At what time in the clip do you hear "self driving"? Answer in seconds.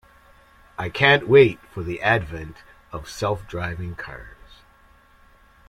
3.07-3.93